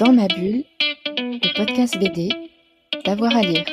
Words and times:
Dans 0.00 0.12
ma 0.12 0.26
bulle, 0.26 0.64
le 1.16 1.56
podcast 1.56 1.96
BD, 1.98 2.28
d'avoir 3.04 3.36
à 3.36 3.42
lire. 3.42 3.64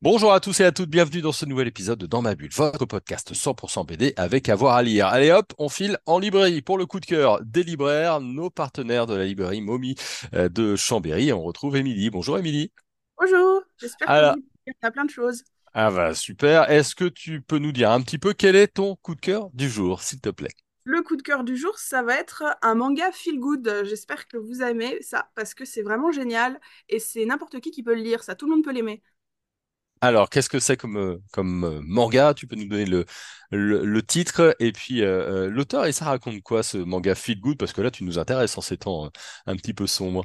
Bonjour 0.00 0.32
à 0.32 0.38
tous 0.38 0.60
et 0.60 0.64
à 0.64 0.70
toutes, 0.70 0.90
bienvenue 0.90 1.20
dans 1.20 1.32
ce 1.32 1.44
nouvel 1.44 1.66
épisode 1.66 1.98
de 1.98 2.06
Dans 2.06 2.22
ma 2.22 2.36
bulle, 2.36 2.50
votre 2.54 2.86
podcast 2.86 3.32
100% 3.32 3.84
BD 3.84 4.14
avec 4.16 4.48
avoir 4.48 4.76
à 4.76 4.82
lire. 4.84 5.08
Allez 5.08 5.32
hop, 5.32 5.52
on 5.58 5.68
file 5.68 5.98
en 6.06 6.20
librairie 6.20 6.62
pour 6.62 6.78
le 6.78 6.86
coup 6.86 7.00
de 7.00 7.06
cœur 7.06 7.40
des 7.44 7.64
libraires, 7.64 8.20
nos 8.20 8.48
partenaires 8.48 9.06
de 9.06 9.14
la 9.14 9.24
librairie 9.24 9.60
Momi 9.60 9.96
euh, 10.34 10.48
de 10.48 10.76
Chambéry. 10.76 11.32
On 11.32 11.42
retrouve 11.42 11.76
Émilie. 11.76 12.10
Bonjour 12.10 12.38
Émilie. 12.38 12.70
Bonjour, 13.18 13.57
j'espère 13.78 14.08
Alors- 14.08 14.34
que 14.34 14.40
vous 14.40 14.44
y 14.66 14.86
a 14.86 14.90
plein 14.90 15.04
de 15.04 15.10
choses. 15.10 15.44
Ah 15.74 15.90
bah 15.90 16.14
super. 16.14 16.70
Est-ce 16.70 16.94
que 16.94 17.04
tu 17.06 17.40
peux 17.40 17.58
nous 17.58 17.72
dire 17.72 17.90
un 17.90 18.02
petit 18.02 18.18
peu 18.18 18.34
quel 18.34 18.56
est 18.56 18.68
ton 18.68 18.96
coup 18.96 19.14
de 19.14 19.20
cœur 19.20 19.50
du 19.54 19.68
jour, 19.70 20.02
s'il 20.02 20.20
te 20.20 20.28
plaît? 20.30 20.54
Le 20.84 21.02
coup 21.02 21.14
de 21.16 21.22
cœur 21.22 21.44
du 21.44 21.56
jour, 21.56 21.78
ça 21.78 22.02
va 22.02 22.16
être 22.18 22.42
un 22.62 22.74
manga 22.74 23.12
feel 23.12 23.38
good. 23.38 23.82
J'espère 23.84 24.26
que 24.26 24.36
vous 24.36 24.62
aimez 24.62 25.00
ça 25.02 25.30
parce 25.36 25.54
que 25.54 25.64
c'est 25.64 25.82
vraiment 25.82 26.10
génial 26.10 26.60
et 26.88 26.98
c'est 26.98 27.24
n'importe 27.26 27.60
qui 27.60 27.70
qui 27.70 27.82
peut 27.82 27.94
le 27.94 28.02
lire, 28.02 28.22
ça 28.24 28.34
tout 28.34 28.46
le 28.46 28.54
monde 28.56 28.64
peut 28.64 28.72
l'aimer. 28.72 29.02
Alors, 30.00 30.30
qu'est-ce 30.30 30.48
que 30.48 30.60
c'est 30.60 30.76
comme, 30.76 30.96
euh, 30.96 31.18
comme 31.32 31.64
euh, 31.64 31.80
manga? 31.82 32.32
Tu 32.34 32.46
peux 32.46 32.54
nous 32.54 32.68
donner 32.68 32.86
le, 32.86 33.04
le, 33.50 33.84
le 33.84 34.02
titre 34.02 34.54
et 34.60 34.70
puis 34.72 35.02
euh, 35.02 35.48
l'auteur 35.50 35.86
et 35.86 35.92
ça 35.92 36.04
raconte 36.04 36.40
quoi 36.42 36.62
ce 36.62 36.78
manga 36.78 37.14
Feel 37.16 37.40
Good? 37.40 37.58
Parce 37.58 37.72
que 37.72 37.80
là, 37.80 37.90
tu 37.90 38.04
nous 38.04 38.18
intéresses 38.18 38.56
en 38.56 38.60
ces 38.60 38.76
temps 38.78 39.10
un 39.46 39.56
petit 39.56 39.74
peu 39.74 39.86
sombres. 39.88 40.24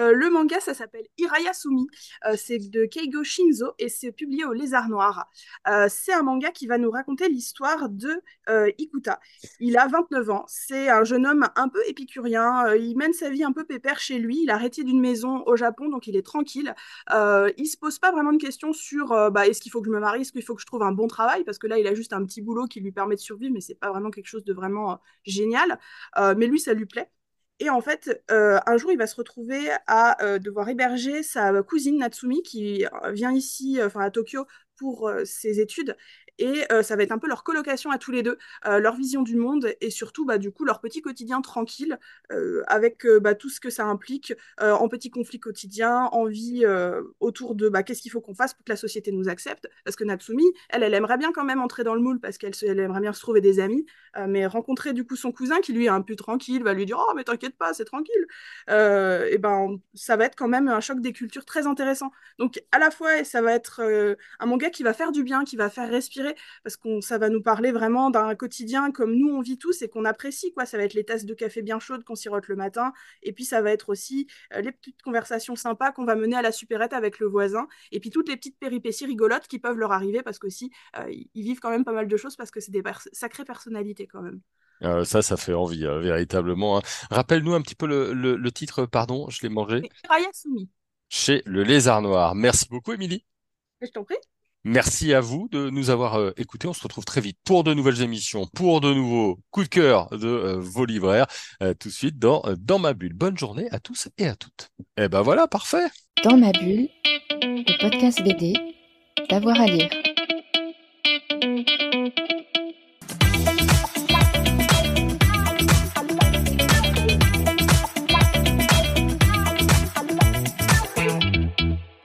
Euh, 0.00 0.12
le 0.12 0.30
manga, 0.30 0.60
ça 0.60 0.74
s'appelle 0.74 1.06
Irayasumi. 1.18 1.88
Euh, 2.26 2.34
c'est 2.36 2.58
de 2.58 2.84
Keigo 2.84 3.24
Shinzo 3.24 3.72
et 3.78 3.88
c'est 3.88 4.12
publié 4.12 4.44
au 4.44 4.52
Lézard 4.52 4.88
Noir. 4.88 5.28
Euh, 5.66 5.86
c'est 5.90 6.12
un 6.12 6.22
manga 6.22 6.50
qui 6.50 6.66
va 6.66 6.78
nous 6.78 6.90
raconter 6.90 7.28
l'histoire 7.28 7.88
de 7.88 8.22
euh, 8.48 8.70
Ikuta. 8.78 9.20
Il 9.60 9.76
a 9.76 9.86
29 9.88 10.30
ans. 10.30 10.44
C'est 10.46 10.88
un 10.88 11.04
jeune 11.04 11.26
homme 11.26 11.48
un 11.56 11.68
peu 11.68 11.80
épicurien. 11.86 12.74
Il 12.74 12.96
mène 12.96 13.12
sa 13.12 13.30
vie 13.30 13.44
un 13.44 13.52
peu 13.52 13.64
pépère 13.64 13.98
chez 13.98 14.18
lui. 14.18 14.42
Il 14.42 14.50
a 14.50 14.54
arrêté 14.54 14.84
d'une 14.84 15.00
maison 15.00 15.42
au 15.46 15.56
Japon, 15.56 15.88
donc 15.88 16.06
il 16.06 16.16
est 16.16 16.22
tranquille. 16.22 16.74
Il 17.10 17.66
se 17.66 17.76
pose 17.76 17.98
pas 17.98 18.12
vraiment 18.12 18.32
de 18.32 18.38
questions 18.38 18.72
sur 18.72 19.08
bah, 19.30 19.46
est-ce 19.46 19.60
qu'il 19.60 19.72
faut 19.72 19.80
que 19.80 19.86
je 19.86 19.92
me 19.92 20.00
marie, 20.00 20.22
est-ce 20.22 20.32
qu'il 20.32 20.42
faut 20.42 20.54
que 20.54 20.60
je 20.60 20.66
trouve 20.66 20.82
un 20.82 20.92
bon 20.92 21.06
travail, 21.08 21.44
parce 21.44 21.58
que 21.58 21.66
là, 21.66 21.78
il 21.78 21.86
a 21.86 21.94
juste 21.94 22.12
un 22.12 22.24
petit 22.24 22.42
boulot 22.42 22.66
qui 22.66 22.80
lui 22.80 22.92
permet 22.92 23.14
de 23.16 23.20
survivre, 23.20 23.52
mais 23.52 23.60
c'est 23.60 23.74
pas 23.74 23.90
vraiment 23.90 24.10
quelque 24.10 24.26
chose 24.26 24.44
de 24.44 24.52
vraiment 24.52 25.00
génial. 25.24 25.78
Mais 26.36 26.46
lui, 26.46 26.60
ça 26.60 26.74
lui 26.74 26.86
plaît. 26.86 27.10
Et 27.60 27.70
en 27.70 27.80
fait, 27.80 28.22
euh, 28.30 28.60
un 28.66 28.76
jour, 28.76 28.92
il 28.92 28.98
va 28.98 29.06
se 29.06 29.16
retrouver 29.16 29.70
à 29.86 30.22
euh, 30.24 30.38
devoir 30.38 30.68
héberger 30.68 31.22
sa 31.22 31.62
cousine 31.62 31.98
Natsumi 31.98 32.42
qui 32.42 32.86
euh, 32.86 33.10
vient 33.10 33.32
ici, 33.32 33.78
enfin 33.82 34.00
à 34.00 34.10
Tokyo, 34.10 34.46
pour 34.76 35.10
ses 35.24 35.58
études. 35.60 35.96
Et 36.38 36.64
euh, 36.72 36.82
ça 36.82 36.96
va 36.96 37.02
être 37.02 37.12
un 37.12 37.18
peu 37.18 37.28
leur 37.28 37.42
colocation 37.42 37.90
à 37.90 37.98
tous 37.98 38.12
les 38.12 38.22
deux, 38.22 38.38
euh, 38.66 38.78
leur 38.78 38.94
vision 38.94 39.22
du 39.22 39.36
monde 39.36 39.74
et 39.80 39.90
surtout, 39.90 40.24
bah, 40.24 40.38
du 40.38 40.52
coup, 40.52 40.64
leur 40.64 40.80
petit 40.80 41.02
quotidien 41.02 41.40
tranquille 41.40 41.98
euh, 42.32 42.62
avec 42.68 43.06
bah, 43.20 43.34
tout 43.34 43.48
ce 43.48 43.60
que 43.60 43.70
ça 43.70 43.84
implique 43.84 44.32
en 44.60 44.88
petits 44.88 45.10
conflits 45.10 45.40
quotidiens, 45.40 46.08
en 46.12 46.26
vie 46.26 46.64
autour 47.20 47.54
de 47.54 47.68
bah, 47.68 47.82
qu'est-ce 47.82 48.02
qu'il 48.02 48.10
faut 48.10 48.20
qu'on 48.20 48.34
fasse 48.34 48.54
pour 48.54 48.64
que 48.64 48.70
la 48.70 48.76
société 48.76 49.12
nous 49.12 49.28
accepte. 49.28 49.68
Parce 49.84 49.96
que 49.96 50.04
Natsumi, 50.04 50.44
elle, 50.68 50.82
elle 50.82 50.94
aimerait 50.94 51.18
bien 51.18 51.32
quand 51.32 51.44
même 51.44 51.60
entrer 51.60 51.84
dans 51.84 51.94
le 51.94 52.00
moule 52.00 52.20
parce 52.20 52.38
qu'elle 52.38 52.52
elle 52.62 52.80
aimerait 52.80 53.00
bien 53.00 53.12
se 53.12 53.20
trouver 53.20 53.40
des 53.40 53.60
amis. 53.60 53.86
Mais 54.26 54.46
rencontrer 54.46 54.92
du 54.92 55.04
coup 55.04 55.16
son 55.16 55.32
cousin 55.32 55.60
qui 55.60 55.72
lui 55.72 55.86
est 55.86 55.90
un 55.90 56.02
peu 56.02 56.16
tranquille, 56.16 56.62
va 56.62 56.74
lui 56.74 56.86
dire 56.86 56.98
Oh, 56.98 57.12
mais 57.14 57.24
t'inquiète 57.24 57.56
pas, 57.56 57.72
c'est 57.72 57.84
tranquille. 57.84 58.26
Et 58.68 59.38
ben, 59.38 59.78
ça 59.94 60.16
va 60.16 60.24
être 60.24 60.36
quand 60.36 60.48
même 60.48 60.68
un 60.68 60.80
choc 60.80 61.00
des 61.00 61.12
cultures 61.12 61.44
très 61.44 61.66
intéressant. 61.66 62.10
Donc, 62.38 62.62
à 62.72 62.78
la 62.78 62.90
fois, 62.90 63.24
ça 63.24 63.42
va 63.42 63.52
être 63.52 63.82
un 64.40 64.46
manga 64.46 64.70
qui 64.70 64.82
va 64.82 64.92
faire 64.92 65.12
du 65.12 65.22
bien, 65.22 65.44
qui 65.44 65.56
va 65.56 65.70
faire 65.70 65.88
respirer, 65.88 66.27
parce 66.62 66.76
que 66.76 67.00
ça 67.00 67.18
va 67.18 67.28
nous 67.28 67.42
parler 67.42 67.72
vraiment 67.72 68.10
d'un 68.10 68.34
quotidien 68.34 68.90
comme 68.92 69.14
nous 69.14 69.28
on 69.28 69.40
vit 69.40 69.58
tous 69.58 69.82
et 69.82 69.88
qu'on 69.88 70.04
apprécie, 70.04 70.52
quoi. 70.52 70.66
Ça 70.66 70.76
va 70.76 70.84
être 70.84 70.94
les 70.94 71.04
tasses 71.04 71.24
de 71.24 71.34
café 71.34 71.62
bien 71.62 71.78
chaudes 71.78 72.04
qu'on 72.04 72.14
sirote 72.14 72.48
le 72.48 72.56
matin, 72.56 72.92
et 73.22 73.32
puis 73.32 73.44
ça 73.44 73.62
va 73.62 73.70
être 73.70 73.88
aussi 73.88 74.26
euh, 74.54 74.60
les 74.60 74.72
petites 74.72 75.02
conversations 75.02 75.56
sympas 75.56 75.92
qu'on 75.92 76.04
va 76.04 76.14
mener 76.14 76.36
à 76.36 76.42
la 76.42 76.52
supérette 76.52 76.92
avec 76.92 77.18
le 77.18 77.26
voisin, 77.26 77.66
et 77.92 78.00
puis 78.00 78.10
toutes 78.10 78.28
les 78.28 78.36
petites 78.36 78.58
péripéties 78.58 79.06
rigolotes 79.06 79.48
qui 79.48 79.58
peuvent 79.58 79.78
leur 79.78 79.92
arriver, 79.92 80.22
parce 80.22 80.38
qu'aussi, 80.38 80.70
euh, 80.98 81.10
ils 81.10 81.42
vivent 81.42 81.60
quand 81.60 81.70
même 81.70 81.84
pas 81.84 81.92
mal 81.92 82.08
de 82.08 82.16
choses, 82.16 82.36
parce 82.36 82.50
que 82.50 82.60
c'est 82.60 82.72
des 82.72 82.82
pers- 82.82 83.08
sacrées 83.12 83.44
personnalités 83.44 84.06
quand 84.06 84.22
même. 84.22 84.40
Euh, 84.82 85.04
ça, 85.04 85.22
ça 85.22 85.36
fait 85.36 85.54
envie, 85.54 85.84
euh, 85.84 85.98
véritablement. 85.98 86.78
hein. 86.78 86.82
Rappelle-nous 87.10 87.54
un 87.54 87.62
petit 87.62 87.74
peu 87.74 87.86
le, 87.86 88.12
le, 88.12 88.36
le 88.36 88.52
titre, 88.52 88.86
pardon, 88.86 89.28
je 89.28 89.42
l'ai 89.42 89.48
mangé. 89.48 89.82
Chez 91.08 91.42
Le 91.46 91.62
Lézard 91.64 92.02
Noir. 92.02 92.34
Merci 92.34 92.66
beaucoup, 92.70 92.92
Émilie. 92.92 93.24
je 93.80 93.88
t'en 93.88 94.04
prie. 94.04 94.16
Merci 94.64 95.14
à 95.14 95.20
vous 95.20 95.48
de 95.50 95.70
nous 95.70 95.90
avoir 95.90 96.18
euh, 96.18 96.32
écoutés. 96.36 96.66
On 96.68 96.72
se 96.72 96.82
retrouve 96.82 97.04
très 97.04 97.20
vite 97.20 97.38
pour 97.44 97.64
de 97.64 97.72
nouvelles 97.74 98.02
émissions, 98.02 98.46
pour 98.54 98.80
de 98.80 98.92
nouveaux 98.92 99.38
coups 99.50 99.68
de 99.68 99.74
cœur 99.74 100.08
de 100.10 100.26
euh, 100.26 100.56
vos 100.58 100.84
libraires, 100.84 101.26
euh, 101.62 101.74
tout 101.74 101.88
de 101.88 101.94
suite 101.94 102.18
dans, 102.18 102.42
dans 102.58 102.78
ma 102.78 102.92
bulle. 102.92 103.14
Bonne 103.14 103.38
journée 103.38 103.68
à 103.70 103.78
tous 103.78 104.08
et 104.18 104.26
à 104.26 104.34
toutes. 104.34 104.70
Et 104.96 105.08
ben 105.08 105.22
voilà, 105.22 105.46
parfait. 105.46 105.86
Dans 106.24 106.36
ma 106.36 106.52
bulle, 106.52 106.88
le 107.42 107.80
podcast 107.80 108.22
BD, 108.22 108.54
d'avoir 109.30 109.60
à 109.60 109.66
lire. 109.66 109.90